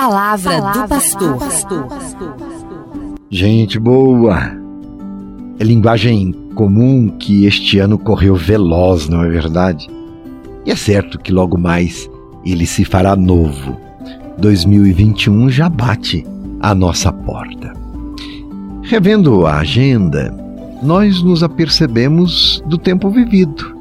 palavra, 0.00 0.62
palavra 0.62 0.82
do 0.82 0.88
pastor. 0.88 1.88
Gente 3.28 3.78
boa! 3.78 4.58
É 5.58 5.64
linguagem 5.64 6.32
comum 6.54 7.10
que 7.18 7.44
este 7.44 7.78
ano 7.78 7.98
correu 7.98 8.34
veloz, 8.34 9.08
não 9.10 9.22
é 9.22 9.28
verdade? 9.28 9.90
E 10.64 10.70
é 10.70 10.76
certo 10.76 11.18
que 11.18 11.30
logo 11.30 11.58
mais 11.58 12.08
ele 12.46 12.64
se 12.64 12.82
fará 12.82 13.14
novo. 13.14 13.76
2021 14.38 15.50
já 15.50 15.68
bate 15.68 16.26
à 16.60 16.74
nossa 16.74 17.12
porta. 17.12 17.70
Revendo 18.82 19.46
a 19.46 19.58
agenda, 19.58 20.34
nós 20.82 21.22
nos 21.22 21.42
apercebemos 21.42 22.62
do 22.66 22.78
tempo 22.78 23.10
vivido, 23.10 23.76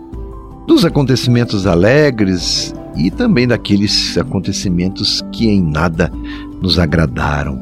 dos 0.68 0.84
acontecimentos 0.84 1.66
alegres 1.66 2.74
e 3.00 3.10
também 3.10 3.48
daqueles 3.48 4.18
acontecimentos 4.18 5.24
que 5.32 5.48
em 5.48 5.62
nada 5.62 6.12
nos 6.62 6.78
agradaram 6.78 7.62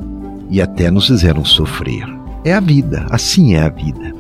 e 0.50 0.61
até 0.61 0.89
nos 0.89 1.07
fizeram 1.07 1.46
sofrer. 1.46 2.06
É 2.44 2.54
a 2.54 2.60
vida, 2.60 3.06
assim 3.10 3.54
é 3.54 3.61
a 3.61 3.70
vida. 3.70 4.14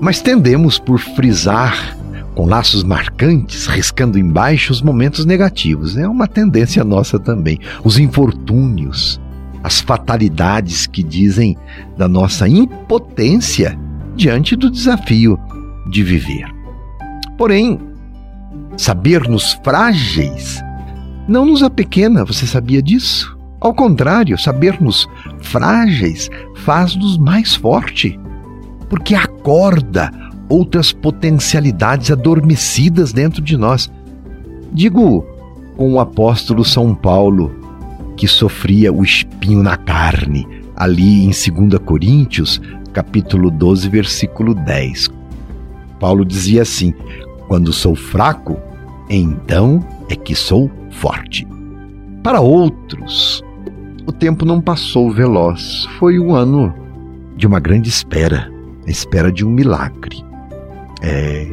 Mas 0.00 0.20
tendemos 0.20 0.78
por 0.78 0.98
frisar 0.98 1.96
com 2.34 2.46
laços 2.46 2.82
marcantes, 2.82 3.66
riscando 3.66 4.18
embaixo 4.18 4.72
os 4.72 4.82
momentos 4.82 5.24
negativos. 5.24 5.96
É 5.96 6.06
uma 6.06 6.26
tendência 6.26 6.84
nossa 6.84 7.18
também. 7.18 7.58
Os 7.82 7.98
infortúnios, 7.98 9.20
as 9.62 9.80
fatalidades 9.80 10.86
que 10.86 11.02
dizem 11.02 11.56
da 11.96 12.06
nossa 12.06 12.46
impotência 12.48 13.78
diante 14.14 14.54
do 14.54 14.70
desafio 14.70 15.38
de 15.90 16.02
viver. 16.02 16.46
Porém, 17.38 17.78
saber-nos 18.76 19.52
frágeis 19.64 20.62
não 21.28 21.44
nos 21.44 21.62
apequena, 21.62 22.24
você 22.24 22.46
sabia 22.46 22.80
disso? 22.80 23.36
Ao 23.60 23.74
contrário, 23.74 24.38
saber-nos 24.38 25.08
frágeis 25.40 26.30
faz-nos 26.58 27.18
mais 27.18 27.56
forte, 27.56 28.18
porque 28.88 29.12
acorda 29.12 30.12
outras 30.48 30.92
potencialidades 30.92 32.12
adormecidas 32.12 33.12
dentro 33.12 33.42
de 33.42 33.56
nós. 33.56 33.90
Digo 34.72 35.26
com 35.76 35.94
o 35.94 35.98
apóstolo 35.98 36.64
São 36.64 36.94
Paulo, 36.94 37.52
que 38.16 38.28
sofria 38.28 38.92
o 38.92 39.02
espinho 39.02 39.64
na 39.64 39.76
carne, 39.76 40.46
ali 40.76 41.24
em 41.24 41.30
2 41.30 41.82
Coríntios, 41.84 42.60
capítulo 42.92 43.50
12, 43.50 43.88
versículo 43.88 44.54
10. 44.54 45.10
Paulo 45.98 46.24
dizia 46.24 46.62
assim: 46.62 46.94
Quando 47.48 47.72
sou 47.72 47.96
fraco, 47.96 48.58
então 49.08 49.84
é 50.08 50.16
que 50.16 50.34
sou 50.34 50.70
forte. 50.90 51.46
Para 52.22 52.40
outros, 52.40 53.42
o 54.06 54.12
tempo 54.12 54.44
não 54.44 54.60
passou 54.60 55.10
veloz. 55.10 55.86
Foi 55.98 56.18
um 56.18 56.34
ano 56.34 56.74
de 57.36 57.46
uma 57.46 57.60
grande 57.60 57.88
espera, 57.88 58.50
a 58.86 58.90
espera 58.90 59.30
de 59.30 59.44
um 59.44 59.50
milagre 59.50 60.26
é, 61.02 61.48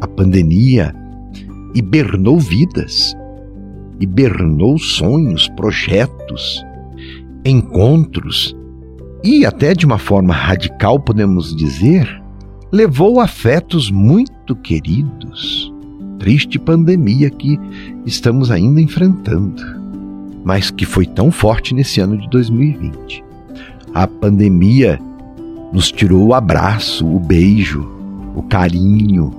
a 0.00 0.06
pandemia 0.06 0.94
hibernou 1.74 2.38
vidas, 2.38 3.14
hibernou 4.00 4.78
sonhos, 4.78 5.48
projetos, 5.50 6.64
encontros 7.44 8.56
e, 9.22 9.44
até 9.44 9.74
de 9.74 9.86
uma 9.86 9.98
forma 9.98 10.32
radical, 10.32 11.00
podemos 11.00 11.54
dizer, 11.54 12.22
levou 12.72 13.20
afetos 13.20 13.90
muito 13.90 14.54
queridos. 14.56 15.72
Triste 16.24 16.58
pandemia 16.58 17.28
que 17.28 17.60
estamos 18.06 18.50
ainda 18.50 18.80
enfrentando, 18.80 19.62
mas 20.42 20.70
que 20.70 20.86
foi 20.86 21.04
tão 21.04 21.30
forte 21.30 21.74
nesse 21.74 22.00
ano 22.00 22.16
de 22.16 22.26
2020. 22.30 23.22
A 23.92 24.06
pandemia 24.06 24.98
nos 25.70 25.92
tirou 25.92 26.28
o 26.28 26.32
abraço, 26.32 27.06
o 27.06 27.20
beijo, 27.20 27.86
o 28.34 28.42
carinho, 28.42 29.34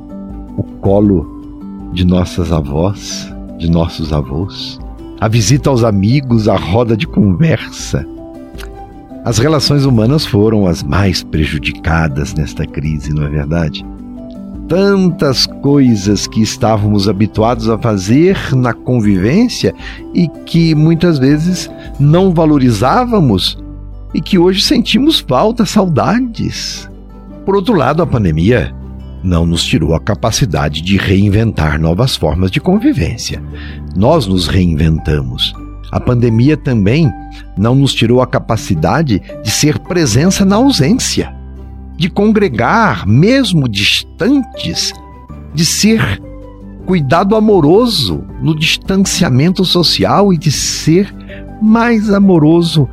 o 0.56 0.62
colo 0.62 1.90
de 1.92 2.06
nossas 2.06 2.52
avós, 2.52 3.34
de 3.58 3.68
nossos 3.68 4.14
avós, 4.14 4.80
a 5.20 5.28
visita 5.28 5.72
aos 5.72 5.84
amigos, 5.84 6.48
a 6.48 6.56
roda 6.56 6.96
de 6.96 7.08
conversa. 7.08 8.06
As 9.24 9.40
relações 9.40 9.86
humanas 9.86 10.24
foram 10.24 10.68
as 10.68 10.84
mais 10.84 11.24
prejudicadas 11.24 12.36
nesta 12.36 12.64
crise, 12.64 13.12
não 13.12 13.24
é 13.24 13.30
verdade? 13.30 13.84
Tantas 14.68 15.46
coisas 15.46 16.26
que 16.26 16.42
estávamos 16.42 17.08
habituados 17.08 17.70
a 17.70 17.78
fazer 17.78 18.38
na 18.56 18.74
convivência 18.74 19.76
e 20.14 20.28
que 20.28 20.74
muitas 20.74 21.20
vezes 21.20 21.70
não 22.00 22.34
valorizávamos 22.34 23.58
e 24.14 24.22
que 24.22 24.40
hoje 24.40 24.62
sentimos 24.62 25.20
falta, 25.20 25.66
saudades. 25.66 26.90
Por 27.46 27.56
outro 27.56 27.76
lado, 27.76 28.02
a 28.02 28.08
pandemia 28.08 28.74
não 29.22 29.46
nos 29.46 29.64
tirou 29.64 29.94
a 29.94 30.00
capacidade 30.00 30.82
de 30.82 30.97
reinventar 30.97 31.80
novas 31.80 32.16
formas 32.16 32.50
de 32.50 32.62
convivência. 32.62 33.44
Nós 33.96 34.26
nos 34.26 34.47
reinventamos. 34.47 35.53
A 35.92 36.00
pandemia 36.00 36.56
também 36.56 37.12
não 37.58 37.76
nos 37.76 37.94
tirou 37.94 38.22
a 38.22 38.28
capacidade 38.28 39.22
de 39.44 39.52
ser 39.52 39.80
presença 39.80 40.46
na 40.46 40.56
ausência, 40.56 41.34
de 41.98 42.10
congregar, 42.10 43.08
mesmo 43.08 43.68
distantes, 43.68 44.94
de 45.54 45.66
ser 45.66 46.22
cuidado 46.86 47.36
amoroso 47.36 48.24
no 48.42 48.58
distanciamento 48.58 49.66
social 49.66 50.32
e 50.34 50.38
de 50.38 50.52
ser 50.52 51.14
mais 51.62 52.12
amoroso 52.12 52.88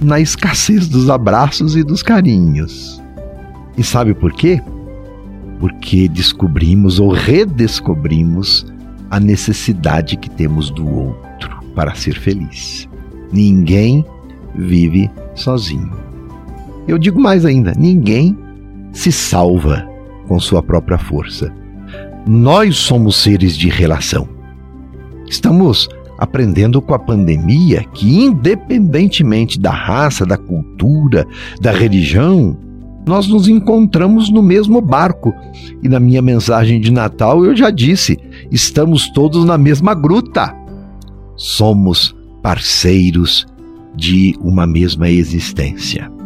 na 0.00 0.20
escassez 0.20 0.88
dos 0.88 1.08
abraços 1.08 1.76
e 1.76 1.82
dos 1.82 2.02
carinhos. 2.02 3.02
E 3.76 3.82
sabe 3.82 4.12
por 4.14 4.32
quê? 4.32 4.60
porque 5.58 6.08
descobrimos 6.08 7.00
ou 7.00 7.10
redescobrimos 7.10 8.66
a 9.10 9.18
necessidade 9.18 10.16
que 10.16 10.30
temos 10.30 10.70
do 10.70 10.86
outro 10.86 11.62
para 11.74 11.94
ser 11.94 12.18
feliz. 12.18 12.88
Ninguém 13.32 14.04
vive 14.54 15.10
sozinho. 15.34 15.92
Eu 16.86 16.98
digo 16.98 17.20
mais 17.20 17.44
ainda: 17.44 17.72
ninguém 17.76 18.36
se 18.98 19.12
salva 19.12 19.88
com 20.26 20.40
sua 20.40 20.60
própria 20.60 20.98
força. 20.98 21.54
Nós 22.26 22.76
somos 22.76 23.14
seres 23.14 23.56
de 23.56 23.68
relação. 23.68 24.28
Estamos 25.30 25.88
aprendendo 26.18 26.82
com 26.82 26.94
a 26.94 26.98
pandemia 26.98 27.84
que, 27.94 28.24
independentemente 28.24 29.58
da 29.60 29.70
raça, 29.70 30.26
da 30.26 30.36
cultura, 30.36 31.24
da 31.60 31.70
religião, 31.70 32.56
nós 33.06 33.28
nos 33.28 33.46
encontramos 33.46 34.30
no 34.30 34.42
mesmo 34.42 34.80
barco. 34.80 35.32
E 35.80 35.88
na 35.88 36.00
minha 36.00 36.20
mensagem 36.20 36.80
de 36.80 36.90
Natal 36.90 37.44
eu 37.44 37.56
já 37.56 37.70
disse: 37.70 38.18
estamos 38.50 39.08
todos 39.10 39.44
na 39.44 39.56
mesma 39.56 39.94
gruta. 39.94 40.52
Somos 41.36 42.16
parceiros 42.42 43.46
de 43.94 44.34
uma 44.40 44.66
mesma 44.66 45.08
existência. 45.08 46.17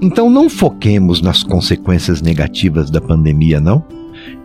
Então 0.00 0.30
não 0.30 0.48
foquemos 0.48 1.20
nas 1.20 1.42
consequências 1.42 2.22
negativas 2.22 2.90
da 2.90 3.00
pandemia, 3.00 3.60
não, 3.60 3.84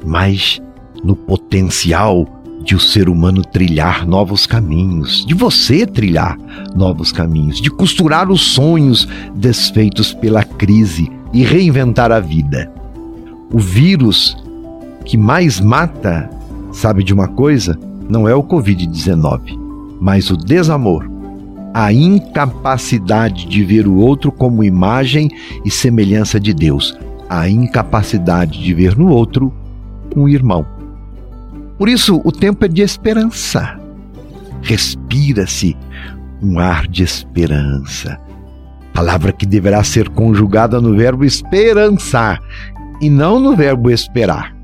mas 0.05 0.61
no 1.03 1.15
potencial 1.15 2.27
de 2.63 2.75
o 2.75 2.79
ser 2.79 3.07
humano 3.07 3.43
trilhar 3.43 4.07
novos 4.07 4.47
caminhos, 4.47 5.25
de 5.25 5.33
você 5.33 5.85
trilhar 5.85 6.37
novos 6.75 7.11
caminhos, 7.11 7.61
de 7.61 7.69
costurar 7.69 8.29
os 8.31 8.41
sonhos 8.41 9.07
desfeitos 9.35 10.13
pela 10.13 10.43
crise 10.43 11.11
e 11.31 11.43
reinventar 11.43 12.11
a 12.11 12.19
vida. 12.19 12.71
O 13.51 13.59
vírus 13.59 14.35
que 15.05 15.15
mais 15.15 15.59
mata, 15.59 16.29
sabe 16.73 17.03
de 17.03 17.13
uma 17.13 17.27
coisa? 17.27 17.79
Não 18.09 18.27
é 18.27 18.33
o 18.33 18.43
Covid-19, 18.43 19.57
mas 20.01 20.31
o 20.31 20.35
desamor, 20.35 21.07
a 21.75 21.91
incapacidade 21.91 23.45
de 23.45 23.61
ver 23.61 23.85
o 23.85 23.97
outro 23.97 24.31
como 24.31 24.63
imagem 24.63 25.29
e 25.65 25.69
semelhança 25.69 26.39
de 26.39 26.53
Deus, 26.53 26.97
a 27.27 27.49
incapacidade 27.49 28.63
de 28.63 28.73
ver 28.73 28.97
no 28.97 29.09
outro 29.09 29.53
um 30.15 30.29
irmão. 30.29 30.65
Por 31.77 31.89
isso, 31.89 32.21
o 32.23 32.31
tempo 32.31 32.63
é 32.63 32.69
de 32.69 32.81
esperança. 32.81 33.77
Respira-se 34.61 35.75
um 36.41 36.59
ar 36.59 36.87
de 36.87 37.03
esperança 37.03 38.23
palavra 38.95 39.33
que 39.33 39.45
deverá 39.45 39.83
ser 39.83 40.07
conjugada 40.07 40.79
no 40.79 40.95
verbo 40.95 41.25
esperançar 41.25 42.41
e 43.01 43.09
não 43.09 43.41
no 43.41 43.53
verbo 43.53 43.91
esperar. 43.91 44.55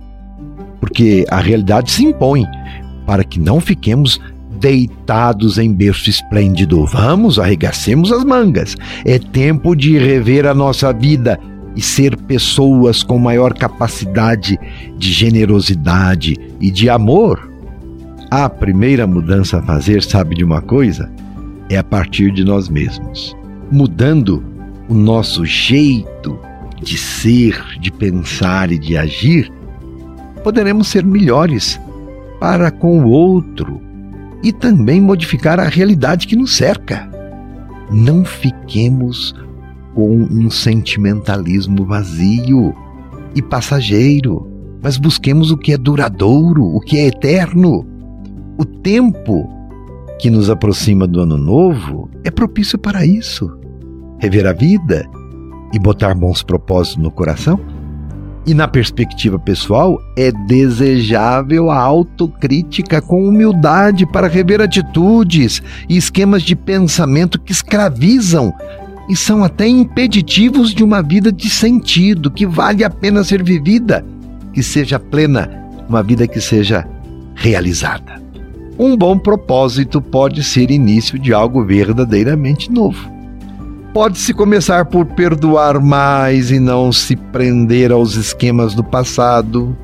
Porque 0.79 1.25
a 1.29 1.41
realidade 1.41 1.91
se 1.91 2.05
impõe 2.05 2.45
para 3.05 3.25
que 3.25 3.37
não 3.37 3.59
fiquemos 3.59 4.21
deitados 4.61 5.57
em 5.57 5.73
berço 5.73 6.09
esplêndido. 6.09 6.85
Vamos, 6.85 7.39
arregacemos 7.39 8.11
as 8.11 8.23
mangas. 8.23 8.77
É 9.03 9.19
tempo 9.19 9.75
de 9.75 9.97
rever 9.97 10.45
a 10.45 10.53
nossa 10.53 10.93
vida 10.93 11.39
e 11.75 11.81
ser 11.81 12.15
pessoas 12.15 13.03
com 13.03 13.17
maior 13.17 13.53
capacidade 13.53 14.57
de 14.97 15.11
generosidade 15.11 16.37
e 16.61 16.71
de 16.71 16.89
amor. 16.89 17.51
A 18.29 18.47
primeira 18.47 19.05
mudança 19.05 19.57
a 19.57 19.61
fazer, 19.61 20.03
sabe 20.03 20.35
de 20.35 20.43
uma 20.43 20.61
coisa? 20.61 21.11
é 21.73 21.77
a 21.77 21.83
partir 21.83 22.31
de 22.31 22.43
nós 22.43 22.67
mesmos, 22.67 23.35
mudando 23.71 24.43
o 24.89 24.93
nosso 24.93 25.45
jeito 25.45 26.37
de 26.81 26.97
ser, 26.97 27.57
de 27.79 27.89
pensar 27.89 28.71
e 28.71 28.77
de 28.77 28.97
agir, 28.97 29.49
poderemos 30.43 30.89
ser 30.89 31.05
melhores 31.05 31.79
para 32.41 32.71
com 32.71 32.99
o 32.99 33.09
outro 33.09 33.81
e 34.43 34.51
também 34.51 34.99
modificar 34.99 35.59
a 35.59 35.67
realidade 35.67 36.27
que 36.27 36.35
nos 36.35 36.55
cerca. 36.55 37.09
Não 37.91 38.23
fiquemos 38.23 39.35
com 39.93 40.09
um 40.09 40.49
sentimentalismo 40.49 41.85
vazio 41.85 42.73
e 43.35 43.41
passageiro, 43.41 44.47
mas 44.81 44.97
busquemos 44.97 45.51
o 45.51 45.57
que 45.57 45.73
é 45.73 45.77
duradouro, 45.77 46.63
o 46.63 46.79
que 46.79 46.97
é 46.97 47.07
eterno. 47.07 47.85
O 48.57 48.65
tempo 48.65 49.49
que 50.19 50.29
nos 50.29 50.49
aproxima 50.49 51.07
do 51.07 51.21
ano 51.21 51.37
novo 51.37 52.09
é 52.23 52.31
propício 52.31 52.77
para 52.77 53.05
isso. 53.05 53.51
Rever 54.19 54.45
a 54.45 54.53
vida 54.53 55.07
e 55.73 55.79
botar 55.79 56.13
bons 56.13 56.43
propósitos 56.43 57.01
no 57.01 57.11
coração. 57.11 57.59
E 58.45 58.53
na 58.55 58.67
perspectiva 58.67 59.37
pessoal, 59.37 60.01
é 60.17 60.31
desejável 60.31 61.69
a 61.69 61.77
autocrítica 61.77 62.99
com 62.99 63.27
humildade 63.27 64.05
para 64.05 64.27
rever 64.27 64.61
atitudes 64.61 65.61
e 65.87 65.95
esquemas 65.95 66.41
de 66.41 66.55
pensamento 66.55 67.39
que 67.39 67.51
escravizam 67.51 68.51
e 69.07 69.15
são 69.15 69.43
até 69.43 69.67
impeditivos 69.67 70.73
de 70.73 70.83
uma 70.83 71.03
vida 71.03 71.31
de 71.31 71.49
sentido, 71.49 72.31
que 72.31 72.47
vale 72.47 72.83
a 72.83 72.89
pena 72.89 73.23
ser 73.23 73.43
vivida, 73.43 74.03
que 74.53 74.63
seja 74.63 74.99
plena, 74.99 75.49
uma 75.87 76.01
vida 76.01 76.27
que 76.27 76.41
seja 76.41 76.87
realizada. 77.35 78.21
Um 78.79 78.97
bom 78.97 79.17
propósito 79.19 80.01
pode 80.01 80.43
ser 80.43 80.71
início 80.71 81.19
de 81.19 81.33
algo 81.33 81.63
verdadeiramente 81.63 82.71
novo. 82.71 83.20
Pode-se 83.93 84.33
começar 84.33 84.85
por 84.85 85.05
perdoar 85.05 85.81
mais 85.81 86.49
e 86.49 86.61
não 86.61 86.93
se 86.93 87.17
prender 87.17 87.91
aos 87.91 88.15
esquemas 88.15 88.73
do 88.73 88.81
passado, 88.81 89.75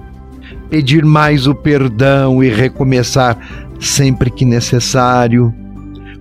pedir 0.69 1.03
mais 1.03 1.45
o 1.45 1.53
perdão 1.53 2.41
e 2.41 2.47
recomeçar 2.47 3.37
sempre 3.77 4.31
que 4.31 4.45
necessário, 4.45 5.53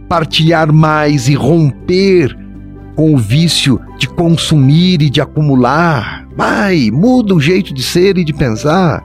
partilhar 0.09 0.73
mais 0.73 1.29
e 1.29 1.35
romper 1.35 2.37
com 2.97 3.15
o 3.15 3.19
vício 3.19 3.81
de 3.99 4.09
consumir 4.09 5.01
e 5.01 5.09
de 5.09 5.21
acumular. 5.21 6.27
Vai, 6.37 6.91
muda 6.91 7.37
o 7.37 7.41
jeito 7.41 7.73
de 7.73 7.85
ser 7.85 8.19
e 8.19 8.25
de 8.25 8.33
pensar. 8.33 9.01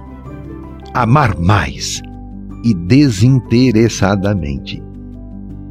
Amar 0.92 1.38
mais 1.38 2.02
e 2.64 2.74
desinteressadamente 2.74 4.82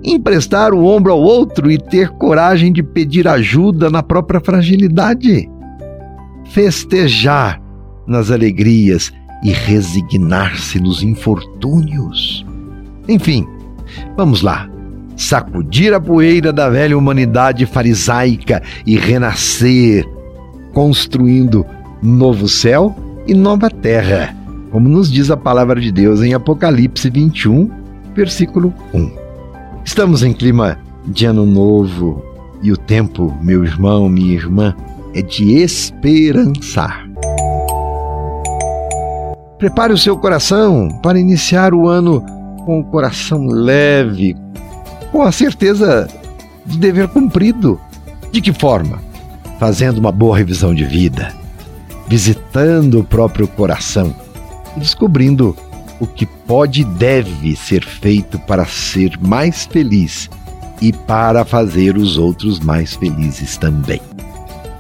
emprestar 0.03 0.73
o 0.73 0.85
ombro 0.85 1.13
ao 1.13 1.21
outro 1.21 1.71
e 1.71 1.79
ter 1.79 2.09
coragem 2.11 2.73
de 2.73 2.83
pedir 2.83 3.29
ajuda 3.29 3.91
na 3.91 4.03
própria 4.03 4.41
fragilidade, 4.41 5.49
festejar 6.51 7.61
nas 8.07 8.31
alegrias 8.31 9.13
e 9.43 9.51
resignar-se 9.51 10.81
nos 10.81 11.03
infortúnios. 11.03 12.45
Enfim, 13.09 13.47
vamos 14.17 14.43
lá. 14.43 14.69
Sacudir 15.17 15.93
a 15.93 16.01
poeira 16.01 16.53
da 16.53 16.71
velha 16.71 16.97
humanidade 16.97 17.67
farisaica 17.67 18.63
e 18.87 18.97
renascer, 18.97 20.07
construindo 20.73 21.65
novo 22.03 22.49
céu 22.49 22.97
e 23.27 23.35
nova 23.35 23.69
terra, 23.69 24.35
como 24.71 24.89
nos 24.89 25.13
diz 25.13 25.31
a 25.31 25.37
palavra 25.37 25.79
de 25.79 25.93
Deus 25.93 26.23
em 26.23 26.33
Apocalipse 26.33 27.11
21, 27.11 27.71
versículo 28.15 28.73
1. 28.95 29.20
Estamos 29.91 30.23
em 30.23 30.33
clima 30.33 30.79
de 31.05 31.27
ano 31.27 31.45
novo 31.45 32.25
e 32.63 32.71
o 32.71 32.77
tempo, 32.77 33.37
meu 33.43 33.65
irmão, 33.65 34.09
minha 34.09 34.33
irmã, 34.33 34.73
é 35.13 35.21
de 35.21 35.55
esperançar. 35.55 37.11
Prepare 39.59 39.93
o 39.93 39.99
seu 39.99 40.17
coração 40.17 40.89
para 41.03 41.19
iniciar 41.19 41.75
o 41.75 41.89
ano 41.89 42.25
com 42.65 42.79
o 42.79 42.85
coração 42.85 43.49
leve, 43.49 44.37
com 45.11 45.23
a 45.23 45.33
certeza 45.33 46.07
de 46.65 46.79
dever 46.79 47.09
cumprido. 47.09 47.79
De 48.31 48.41
que 48.41 48.53
forma? 48.53 49.03
Fazendo 49.59 49.99
uma 49.99 50.13
boa 50.13 50.39
revisão 50.39 50.73
de 50.73 50.85
vida, 50.85 51.35
visitando 52.07 53.01
o 53.01 53.05
próprio 53.05 53.49
coração 53.49 54.15
descobrindo 54.77 55.57
o 56.01 56.07
que 56.07 56.25
pode 56.25 56.81
e 56.81 56.85
deve 56.85 57.55
ser 57.55 57.85
feito 57.85 58.39
para 58.41 58.65
ser 58.65 59.19
mais 59.21 59.67
feliz 59.67 60.31
e 60.81 60.93
para 60.93 61.45
fazer 61.45 61.97
os 61.97 62.17
outros 62.17 62.59
mais 62.59 62.97
felizes 62.97 63.59
também. 63.59 64.01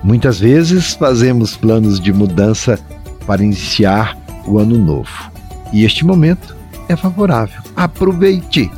Muitas 0.02 0.40
vezes 0.40 0.94
fazemos 0.94 1.56
planos 1.56 2.00
de 2.00 2.10
mudança 2.10 2.78
para 3.26 3.44
iniciar 3.44 4.16
o 4.46 4.58
ano 4.58 4.78
novo. 4.78 5.30
E 5.72 5.84
este 5.84 6.04
momento 6.04 6.56
é 6.88 6.96
favorável. 6.96 7.60
Aproveite. 7.76 8.70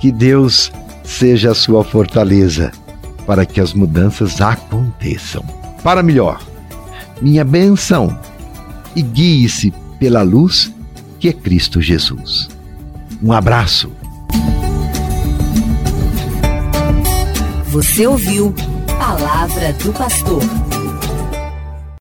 Que 0.00 0.10
Deus 0.10 0.72
seja 1.04 1.52
a 1.52 1.54
sua 1.54 1.84
fortaleza 1.84 2.72
para 3.26 3.46
que 3.46 3.60
as 3.60 3.72
mudanças 3.72 4.40
aconteçam. 4.40 5.44
Para 5.82 6.02
melhor, 6.02 6.40
minha 7.22 7.44
benção 7.44 8.18
e 8.96 9.02
guie-se 9.02 9.72
pela 9.98 10.22
luz 10.22 10.72
que 11.18 11.28
é 11.28 11.32
Cristo 11.32 11.80
Jesus. 11.80 12.48
Um 13.22 13.32
abraço. 13.32 13.92
Você 17.66 18.06
ouviu 18.06 18.54
Palavra 18.98 19.72
do 19.74 19.92
Pastor. 19.92 20.42